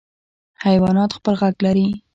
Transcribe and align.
حیوانات 0.63 1.11
خپل 1.17 1.33
غږ 1.41 1.55
لري. 1.65 1.87